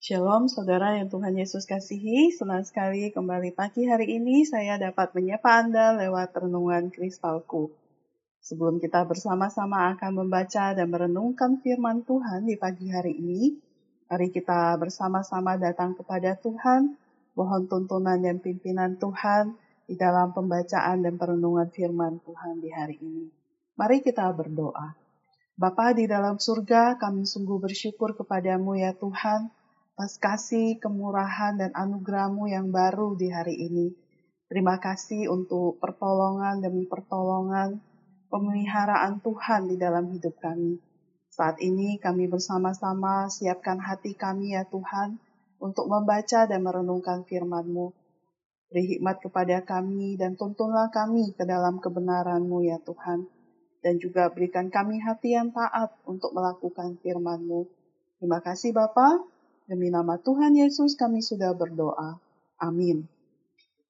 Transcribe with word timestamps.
Shalom 0.00 0.48
saudara 0.48 0.96
yang 0.96 1.12
Tuhan 1.12 1.36
Yesus 1.36 1.68
kasihi, 1.68 2.32
senang 2.32 2.64
sekali 2.64 3.12
kembali 3.12 3.52
pagi 3.52 3.84
hari 3.84 4.16
ini 4.16 4.48
saya 4.48 4.80
dapat 4.80 5.12
menyapa 5.12 5.60
Anda 5.60 5.92
lewat 5.92 6.40
renungan 6.40 6.88
kristalku. 6.88 7.68
Sebelum 8.40 8.80
kita 8.80 9.04
bersama-sama 9.04 9.92
akan 9.92 10.24
membaca 10.24 10.72
dan 10.72 10.88
merenungkan 10.88 11.60
firman 11.60 12.00
Tuhan 12.08 12.48
di 12.48 12.56
pagi 12.56 12.88
hari 12.88 13.12
ini, 13.12 13.60
mari 14.08 14.32
kita 14.32 14.72
bersama-sama 14.80 15.60
datang 15.60 15.92
kepada 15.92 16.32
Tuhan, 16.32 16.96
mohon 17.36 17.68
tuntunan 17.68 18.24
dan 18.24 18.40
pimpinan 18.40 18.96
Tuhan 18.96 19.52
di 19.84 20.00
dalam 20.00 20.32
pembacaan 20.32 21.04
dan 21.04 21.20
perenungan 21.20 21.68
firman 21.68 22.24
Tuhan 22.24 22.56
di 22.64 22.72
hari 22.72 22.96
ini. 23.04 23.28
Mari 23.76 24.00
kita 24.00 24.32
berdoa. 24.32 24.96
Bapa 25.60 25.92
di 25.92 26.08
dalam 26.08 26.40
surga, 26.40 26.96
kami 26.96 27.28
sungguh 27.28 27.60
bersyukur 27.60 28.16
kepadamu 28.16 28.80
ya 28.80 28.96
Tuhan, 28.96 29.59
atas 30.00 30.16
kasih, 30.16 30.80
kemurahan, 30.80 31.60
dan 31.60 31.76
anugerahmu 31.76 32.48
yang 32.48 32.72
baru 32.72 33.20
di 33.20 33.28
hari 33.28 33.68
ini. 33.68 33.92
Terima 34.48 34.80
kasih 34.80 35.28
untuk 35.28 35.76
pertolongan 35.76 36.64
demi 36.64 36.88
pertolongan, 36.88 37.84
pemeliharaan 38.32 39.20
Tuhan 39.20 39.68
di 39.68 39.76
dalam 39.76 40.08
hidup 40.08 40.40
kami. 40.40 40.80
Saat 41.28 41.60
ini 41.60 42.00
kami 42.00 42.32
bersama-sama 42.32 43.28
siapkan 43.28 43.76
hati 43.76 44.16
kami 44.16 44.56
ya 44.56 44.64
Tuhan 44.72 45.20
untuk 45.60 45.84
membaca 45.92 46.48
dan 46.48 46.64
merenungkan 46.64 47.28
firman-Mu. 47.28 47.92
Beri 48.72 48.96
hikmat 48.96 49.20
kepada 49.20 49.60
kami 49.68 50.16
dan 50.16 50.32
tuntunlah 50.40 50.88
kami 50.88 51.36
ke 51.36 51.44
dalam 51.44 51.76
kebenaran-Mu 51.76 52.64
ya 52.64 52.80
Tuhan. 52.88 53.28
Dan 53.84 54.00
juga 54.00 54.32
berikan 54.32 54.72
kami 54.72 54.96
hati 55.04 55.36
yang 55.36 55.52
taat 55.52 55.92
untuk 56.08 56.32
melakukan 56.32 56.96
firman-Mu. 57.04 57.68
Terima 58.16 58.40
kasih 58.40 58.72
Bapak. 58.72 59.39
Demi 59.70 59.86
nama 59.86 60.18
Tuhan 60.18 60.58
Yesus 60.58 60.98
kami 60.98 61.22
sudah 61.22 61.54
berdoa. 61.54 62.18
Amin. 62.58 63.06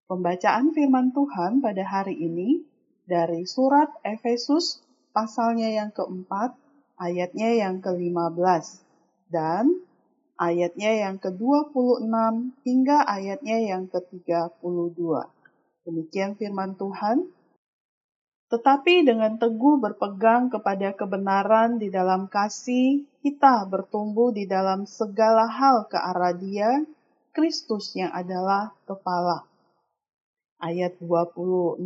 Pembacaan 0.05 0.77
firman 0.77 1.09
Tuhan 1.17 1.65
pada 1.65 1.81
hari 1.89 2.21
ini 2.21 2.61
dari 3.09 3.49
surat 3.49 3.89
Efesus 4.05 4.85
pasalnya 5.17 5.73
yang 5.73 5.89
keempat, 5.89 6.53
ayatnya 7.01 7.57
yang 7.57 7.81
ke-15, 7.81 8.85
dan 9.33 9.73
ayatnya 10.37 11.01
yang 11.01 11.17
ke-26 11.17 12.13
hingga 12.61 13.01
ayatnya 13.09 13.57
yang 13.65 13.89
ke-32. 13.89 15.01
Demikian 15.89 16.37
firman 16.37 16.77
Tuhan. 16.77 17.25
Tetapi 18.51 19.07
dengan 19.07 19.39
teguh 19.39 19.79
berpegang 19.79 20.51
kepada 20.51 20.91
kebenaran 20.99 21.79
di 21.79 21.87
dalam 21.87 22.27
kasih, 22.27 23.07
kita 23.23 23.63
bertumbuh 23.71 24.35
di 24.35 24.51
dalam 24.51 24.91
segala 24.91 25.47
hal 25.47 25.87
ke 25.87 25.95
arah 25.95 26.35
Dia, 26.35 26.83
Kristus 27.31 27.95
yang 27.95 28.11
adalah 28.11 28.75
kepala. 28.91 29.47
Ayat 30.59 30.99
26 30.99 31.79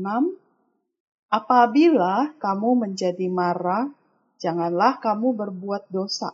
Apabila 1.28 2.32
kamu 2.40 2.88
menjadi 2.88 3.28
marah, 3.28 3.92
janganlah 4.40 5.04
kamu 5.04 5.36
berbuat 5.36 5.92
dosa. 5.92 6.32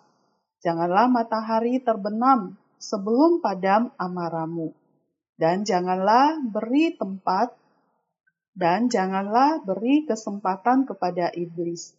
Janganlah 0.62 1.11
matahari 1.11 1.83
terbenam 1.83 2.55
sebelum 2.78 3.42
padam 3.42 3.91
amarahmu. 3.98 4.70
Dan 5.34 5.67
janganlah 5.67 6.39
beri 6.39 6.94
tempat 6.94 7.59
dan 8.61 8.92
janganlah 8.92 9.64
beri 9.64 10.05
kesempatan 10.05 10.84
kepada 10.84 11.33
iblis. 11.33 11.97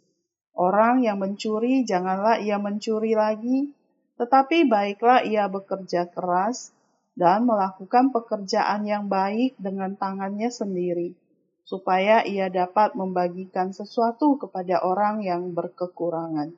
Orang 0.53 1.01
yang 1.01 1.17
mencuri, 1.17 1.81
janganlah 1.81 2.37
ia 2.37 2.61
mencuri 2.61 3.17
lagi, 3.17 3.73
tetapi 4.21 4.69
baiklah 4.69 5.25
ia 5.25 5.49
bekerja 5.49 6.13
keras 6.13 6.69
dan 7.17 7.49
melakukan 7.49 8.13
pekerjaan 8.13 8.85
yang 8.85 9.09
baik 9.09 9.57
dengan 9.57 9.97
tangannya 9.97 10.53
sendiri, 10.53 11.17
supaya 11.65 12.21
ia 12.29 12.45
dapat 12.53 12.93
membagikan 12.93 13.73
sesuatu 13.73 14.37
kepada 14.37 14.85
orang 14.85 15.25
yang 15.25 15.57
berkekurangan. 15.57 16.53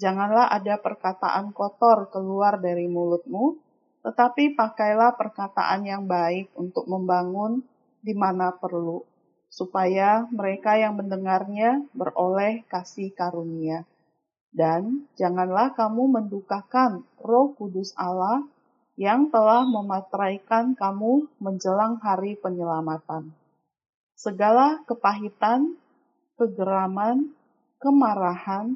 Janganlah 0.00 0.48
ada 0.48 0.80
perkataan 0.80 1.52
kotor 1.52 2.08
keluar 2.08 2.56
dari 2.64 2.88
mulutmu, 2.88 3.60
tetapi 4.08 4.56
pakailah 4.56 5.20
perkataan 5.20 5.84
yang 5.84 6.08
baik 6.08 6.48
untuk 6.56 6.88
membangun 6.88 7.60
di 8.00 8.16
mana 8.16 8.48
perlu 8.56 9.13
supaya 9.54 10.26
mereka 10.34 10.74
yang 10.74 10.98
mendengarnya 10.98 11.86
beroleh 11.94 12.66
kasih 12.66 13.14
karunia. 13.14 13.86
Dan 14.50 15.06
janganlah 15.14 15.78
kamu 15.78 16.10
mendukakan 16.18 17.06
roh 17.22 17.54
kudus 17.54 17.94
Allah 17.94 18.42
yang 18.98 19.30
telah 19.30 19.62
mematraikan 19.62 20.74
kamu 20.74 21.30
menjelang 21.38 22.02
hari 22.02 22.34
penyelamatan. 22.34 23.30
Segala 24.18 24.82
kepahitan, 24.90 25.78
kegeraman, 26.34 27.30
kemarahan, 27.78 28.74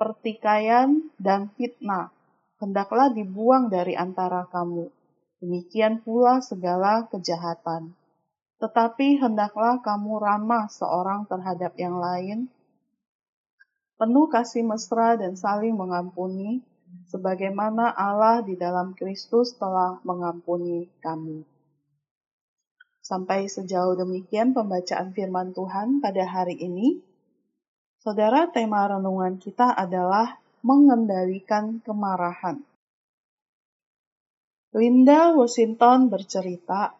pertikaian, 0.00 1.12
dan 1.20 1.52
fitnah 1.60 2.08
hendaklah 2.56 3.12
dibuang 3.12 3.68
dari 3.68 3.92
antara 3.96 4.48
kamu. 4.48 4.88
Demikian 5.44 6.00
pula 6.00 6.40
segala 6.40 7.04
kejahatan 7.12 7.92
tetapi 8.56 9.20
hendaklah 9.20 9.84
kamu 9.84 10.16
ramah 10.16 10.68
seorang 10.72 11.28
terhadap 11.28 11.76
yang 11.76 12.00
lain, 12.00 12.48
penuh 14.00 14.28
kasih 14.32 14.64
mesra 14.64 15.16
dan 15.20 15.36
saling 15.36 15.76
mengampuni, 15.76 16.64
sebagaimana 17.08 17.92
Allah 17.92 18.40
di 18.40 18.56
dalam 18.56 18.96
Kristus 18.96 19.52
telah 19.60 20.00
mengampuni 20.08 20.88
kami. 21.04 21.44
Sampai 23.04 23.46
sejauh 23.46 23.94
demikian 23.94 24.50
pembacaan 24.50 25.14
firman 25.14 25.54
Tuhan 25.54 26.02
pada 26.02 26.26
hari 26.26 26.58
ini. 26.58 26.98
Saudara, 28.02 28.50
tema 28.50 28.86
renungan 28.90 29.38
kita 29.38 29.70
adalah 29.78 30.42
mengendalikan 30.66 31.78
kemarahan. 31.86 32.66
Linda 34.74 35.30
Washington 35.38 36.10
bercerita 36.10 36.98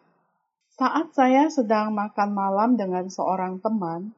saat 0.77 1.09
saya 1.17 1.49
sedang 1.49 1.97
makan 1.97 2.37
malam 2.37 2.77
dengan 2.77 3.09
seorang 3.09 3.57
teman, 3.65 4.13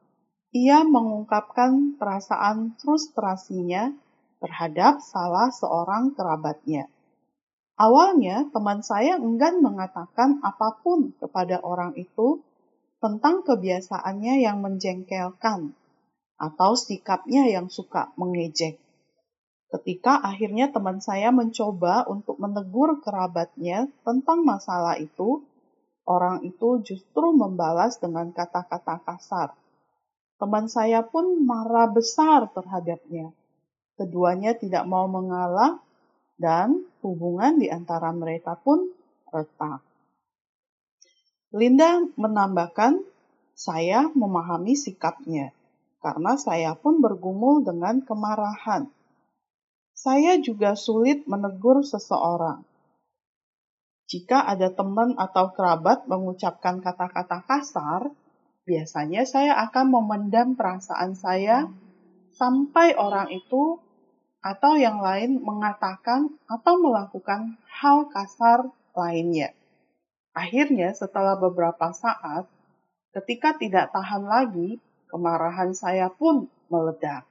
ia 0.52 0.84
mengungkapkan 0.84 1.96
perasaan 1.96 2.76
frustrasinya 2.76 3.96
terhadap 4.44 5.00
salah 5.00 5.48
seorang 5.48 6.12
kerabatnya. 6.12 6.92
Awalnya, 7.80 8.52
teman 8.52 8.84
saya 8.84 9.16
enggan 9.16 9.64
mengatakan 9.64 10.44
apa 10.44 10.84
pun 10.84 11.16
kepada 11.16 11.64
orang 11.64 11.96
itu 11.96 12.44
tentang 13.00 13.40
kebiasaannya 13.40 14.44
yang 14.44 14.60
menjengkelkan 14.60 15.72
atau 16.36 16.76
sikapnya 16.76 17.48
yang 17.48 17.72
suka 17.72 18.12
mengejek. 18.20 18.76
Ketika 19.72 20.20
akhirnya 20.20 20.68
teman 20.68 21.00
saya 21.00 21.32
mencoba 21.32 22.04
untuk 22.04 22.36
menegur 22.36 23.00
kerabatnya 23.00 23.88
tentang 24.04 24.44
masalah 24.44 25.00
itu, 25.00 25.48
orang 26.10 26.42
itu 26.42 26.82
justru 26.82 27.30
membalas 27.30 28.02
dengan 28.02 28.34
kata-kata 28.34 28.98
kasar. 29.06 29.54
Teman 30.42 30.66
saya 30.66 31.06
pun 31.06 31.46
marah 31.46 31.86
besar 31.86 32.50
terhadapnya. 32.50 33.30
Keduanya 33.94 34.58
tidak 34.58 34.90
mau 34.90 35.06
mengalah 35.06 35.78
dan 36.34 36.82
hubungan 37.06 37.62
di 37.62 37.70
antara 37.70 38.10
mereka 38.10 38.58
pun 38.58 38.90
retak. 39.30 39.84
Linda 41.54 42.02
menambahkan, 42.18 43.06
saya 43.54 44.08
memahami 44.10 44.74
sikapnya 44.74 45.52
karena 46.00 46.40
saya 46.40 46.72
pun 46.72 47.04
bergumul 47.04 47.60
dengan 47.60 48.00
kemarahan. 48.00 48.88
Saya 49.92 50.40
juga 50.40 50.72
sulit 50.72 51.28
menegur 51.28 51.84
seseorang 51.84 52.64
jika 54.10 54.42
ada 54.42 54.74
teman 54.74 55.14
atau 55.14 55.54
kerabat 55.54 56.10
mengucapkan 56.10 56.82
kata-kata 56.82 57.46
kasar, 57.46 58.10
biasanya 58.66 59.22
saya 59.22 59.54
akan 59.70 59.86
memendam 59.86 60.58
perasaan 60.58 61.14
saya 61.14 61.70
sampai 62.34 62.98
orang 62.98 63.30
itu 63.30 63.78
atau 64.42 64.74
yang 64.74 64.98
lain 64.98 65.38
mengatakan 65.38 66.26
atau 66.50 66.74
melakukan 66.82 67.54
hal 67.70 68.10
kasar 68.10 68.74
lainnya. 68.98 69.54
Akhirnya, 70.34 70.90
setelah 70.90 71.38
beberapa 71.38 71.94
saat, 71.94 72.50
ketika 73.14 73.54
tidak 73.62 73.94
tahan 73.94 74.26
lagi, 74.26 74.82
kemarahan 75.06 75.70
saya 75.70 76.10
pun 76.10 76.50
meledak. 76.66 77.30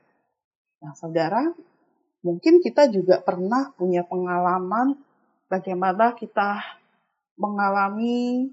Nah, 0.80 0.96
saudara, 0.96 1.44
mungkin 2.24 2.64
kita 2.64 2.88
juga 2.88 3.20
pernah 3.20 3.76
punya 3.76 4.08
pengalaman 4.08 5.09
bagaimana 5.50 6.14
kita 6.14 6.62
mengalami 7.36 8.48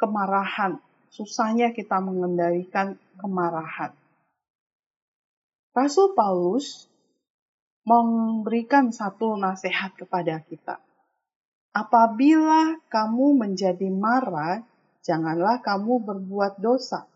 kemarahan, 0.00 0.80
susahnya 1.12 1.70
kita 1.70 2.00
mengendalikan 2.00 2.96
kemarahan. 3.20 3.92
Rasul 5.74 6.14
Paulus 6.16 6.86
memberikan 7.84 8.88
satu 8.88 9.36
nasihat 9.36 9.92
kepada 9.94 10.40
kita. 10.40 10.80
apabila 11.74 12.78
kamu 12.86 13.34
menjadi 13.34 13.90
marah, 13.90 14.62
janganlah 15.02 15.58
kamu 15.58 16.06
berbuat 16.06 16.62
dosa. 16.62 17.10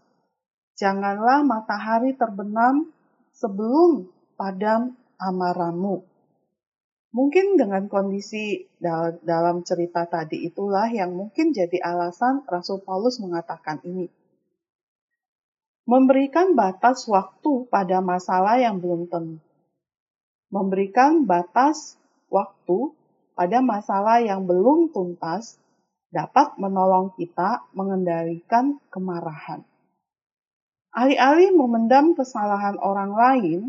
Janganlah 0.74 1.46
matahari 1.46 2.18
terbenam 2.18 2.90
sebelum 3.30 4.10
padam 4.34 4.98
amarahmu. 5.14 6.02
Mungkin 7.08 7.56
dengan 7.56 7.88
kondisi 7.88 8.68
dalam 9.24 9.64
cerita 9.64 10.04
tadi 10.04 10.44
itulah 10.44 10.92
yang 10.92 11.16
mungkin 11.16 11.56
jadi 11.56 11.80
alasan 11.80 12.44
Rasul 12.44 12.84
Paulus 12.84 13.16
mengatakan 13.16 13.80
ini. 13.84 14.12
Memberikan 15.88 16.52
batas 16.52 17.08
waktu 17.08 17.64
pada 17.72 18.04
masalah 18.04 18.60
yang 18.60 18.76
belum 18.76 19.08
tentu. 19.08 19.40
Memberikan 20.52 21.24
batas 21.24 21.96
waktu 22.28 22.92
pada 23.32 23.64
masalah 23.64 24.20
yang 24.20 24.44
belum 24.44 24.92
tuntas 24.92 25.56
dapat 26.12 26.56
menolong 26.60 27.16
kita 27.16 27.68
mengendalikan 27.76 28.80
kemarahan. 28.92 29.64
Alih-alih 30.92 31.52
memendam 31.52 32.16
kesalahan 32.16 32.80
orang 32.80 33.12
lain, 33.12 33.60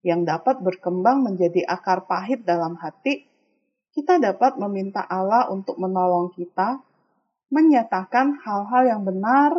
yang 0.00 0.24
dapat 0.24 0.64
berkembang 0.64 1.20
menjadi 1.24 1.64
akar 1.68 2.08
pahit 2.08 2.44
dalam 2.48 2.76
hati, 2.80 3.28
kita 3.92 4.16
dapat 4.16 4.56
meminta 4.56 5.04
Allah 5.04 5.52
untuk 5.52 5.76
menolong 5.76 6.32
kita 6.32 6.80
menyatakan 7.50 8.38
hal-hal 8.40 8.82
yang 8.86 9.02
benar 9.02 9.52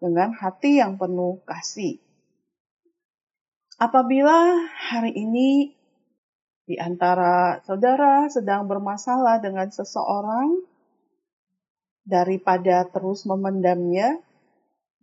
dengan 0.00 0.32
hati 0.34 0.80
yang 0.80 0.96
penuh 0.96 1.44
kasih. 1.44 2.00
Apabila 3.76 4.64
hari 4.90 5.12
ini 5.12 5.76
di 6.64 6.80
antara 6.80 7.60
saudara 7.68 8.24
sedang 8.32 8.64
bermasalah 8.64 9.44
dengan 9.44 9.68
seseorang, 9.68 10.64
daripada 12.04 12.84
terus 12.88 13.24
memendamnya, 13.28 14.20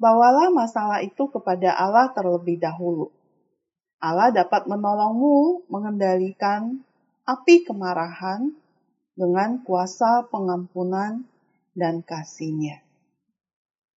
bawalah 0.02 0.50
masalah 0.50 1.06
itu 1.06 1.30
kepada 1.30 1.74
Allah 1.78 2.10
terlebih 2.14 2.58
dahulu 2.58 3.14
Allah 4.02 4.34
dapat 4.34 4.66
menolongmu 4.66 5.70
mengendalikan 5.70 6.82
api 7.22 7.62
kemarahan 7.70 8.50
dengan 9.14 9.62
kuasa 9.62 10.26
pengampunan 10.26 11.22
dan 11.78 12.02
kasihnya. 12.02 12.82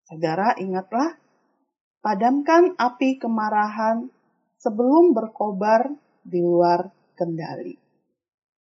Saudara 0.04 0.60
ingatlah, 0.60 1.16
padamkan 2.04 2.76
api 2.76 3.16
kemarahan 3.16 4.12
sebelum 4.60 5.16
berkobar 5.16 5.96
di 6.20 6.44
luar 6.44 6.92
kendali. 7.16 7.80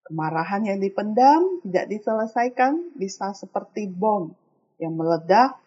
Kemarahan 0.07 0.63
yang 0.63 0.79
dipendam 0.79 1.59
tidak 1.67 1.91
diselesaikan 1.91 2.95
bisa 2.95 3.35
seperti 3.35 3.91
bom 3.91 4.31
yang 4.79 4.95
meledak 4.95 5.59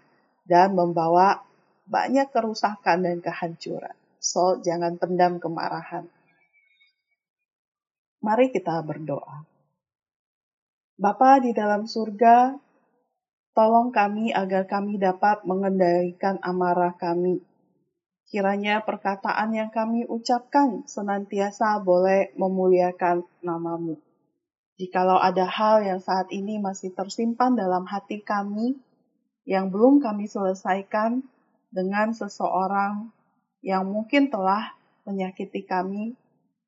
dan 0.48 0.72
membawa 0.72 1.44
banyak 1.84 2.32
kerusakan 2.32 3.04
dan 3.04 3.20
kehancuran. 3.20 4.05
So, 4.26 4.58
jangan 4.58 4.98
pendam 4.98 5.38
kemarahan. 5.38 6.10
Mari 8.26 8.50
kita 8.50 8.82
berdoa. 8.82 9.46
Bapa 10.98 11.38
di 11.46 11.54
dalam 11.54 11.86
surga, 11.86 12.58
tolong 13.54 13.94
kami 13.94 14.34
agar 14.34 14.66
kami 14.66 14.98
dapat 14.98 15.46
mengendalikan 15.46 16.42
amarah 16.42 16.98
kami. 16.98 17.38
Kiranya 18.26 18.82
perkataan 18.82 19.54
yang 19.54 19.70
kami 19.70 20.10
ucapkan 20.10 20.82
senantiasa 20.90 21.78
boleh 21.86 22.34
memuliakan 22.34 23.22
namamu. 23.46 24.02
Jikalau 24.82 25.22
ada 25.22 25.46
hal 25.46 25.86
yang 25.86 26.02
saat 26.02 26.34
ini 26.34 26.58
masih 26.58 26.98
tersimpan 26.98 27.54
dalam 27.54 27.86
hati 27.86 28.26
kami, 28.26 28.74
yang 29.46 29.70
belum 29.70 30.02
kami 30.02 30.26
selesaikan 30.26 31.22
dengan 31.70 32.10
seseorang 32.10 33.14
yang 33.66 33.90
mungkin 33.90 34.30
telah 34.30 34.78
menyakiti 35.10 35.66
kami. 35.66 36.14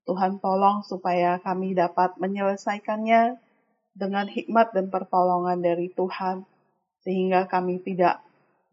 Tuhan 0.09 0.41
tolong 0.41 0.81
supaya 0.81 1.37
kami 1.37 1.77
dapat 1.77 2.17
menyelesaikannya 2.17 3.37
dengan 3.93 4.25
hikmat 4.25 4.73
dan 4.73 4.89
pertolongan 4.89 5.61
dari 5.61 5.93
Tuhan, 5.93 6.47
sehingga 7.05 7.45
kami 7.45 7.83
tidak 7.85 8.23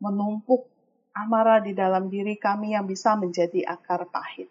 menumpuk 0.00 0.64
amarah 1.12 1.60
di 1.60 1.76
dalam 1.76 2.08
diri 2.08 2.40
kami 2.40 2.72
yang 2.72 2.88
bisa 2.88 3.18
menjadi 3.18 3.66
akar 3.66 4.08
pahit. 4.08 4.48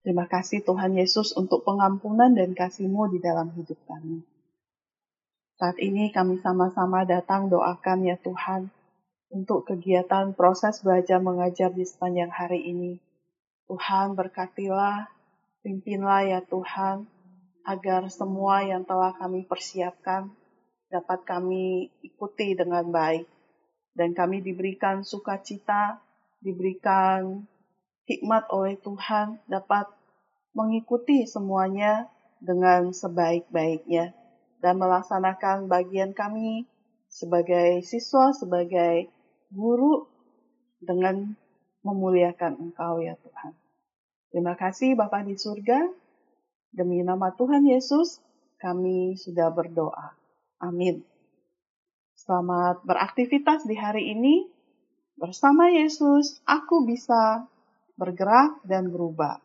Terima 0.00 0.24
kasih 0.26 0.64
Tuhan 0.64 0.96
Yesus 0.96 1.36
untuk 1.36 1.62
pengampunan 1.62 2.32
dan 2.32 2.56
kasih-Mu 2.56 3.12
di 3.12 3.18
dalam 3.20 3.52
hidup 3.52 3.76
kami. 3.84 4.24
Saat 5.60 5.76
ini 5.76 6.08
kami 6.08 6.40
sama-sama 6.40 7.04
datang 7.04 7.52
doakan 7.52 8.08
ya 8.08 8.16
Tuhan, 8.16 8.72
untuk 9.30 9.62
kegiatan 9.70 10.34
proses 10.34 10.82
belajar 10.82 11.22
mengajar 11.22 11.70
di 11.70 11.86
sepanjang 11.86 12.34
hari 12.34 12.66
ini. 12.66 12.98
Tuhan 13.70 14.18
berkatilah, 14.18 15.06
pimpinlah 15.62 16.26
ya 16.26 16.40
Tuhan, 16.42 17.06
agar 17.62 18.10
semua 18.10 18.66
yang 18.66 18.82
telah 18.82 19.14
kami 19.14 19.46
persiapkan 19.46 20.34
dapat 20.90 21.22
kami 21.22 21.94
ikuti 22.02 22.58
dengan 22.58 22.90
baik. 22.90 23.24
Dan 23.94 24.14
kami 24.14 24.42
diberikan 24.42 25.06
sukacita, 25.06 26.02
diberikan 26.42 27.46
hikmat 28.10 28.50
oleh 28.50 28.74
Tuhan, 28.82 29.38
dapat 29.46 29.86
mengikuti 30.50 31.30
semuanya 31.30 32.10
dengan 32.42 32.90
sebaik-baiknya 32.90 34.10
dan 34.58 34.74
melaksanakan 34.82 35.70
bagian 35.70 36.10
kami 36.10 36.66
sebagai 37.06 37.82
siswa, 37.86 38.34
sebagai 38.34 39.10
guru 39.50 40.06
dengan 40.80 41.34
memuliakan 41.82 42.70
Engkau 42.70 43.02
ya 43.02 43.18
Tuhan. 43.20 43.52
Terima 44.30 44.54
kasih 44.54 44.94
Bapa 44.94 45.26
di 45.26 45.34
surga. 45.34 45.90
Demi 46.70 47.02
nama 47.02 47.34
Tuhan 47.34 47.66
Yesus, 47.66 48.22
kami 48.62 49.18
sudah 49.18 49.50
berdoa. 49.50 50.14
Amin. 50.62 51.02
Selamat 52.14 52.86
beraktivitas 52.86 53.66
di 53.66 53.74
hari 53.74 54.14
ini. 54.14 54.46
Bersama 55.18 55.66
Yesus, 55.68 56.38
aku 56.46 56.86
bisa 56.86 57.50
bergerak 57.98 58.62
dan 58.64 58.88
berubah. 58.94 59.42